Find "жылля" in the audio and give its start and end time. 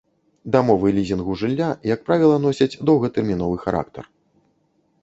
1.41-1.67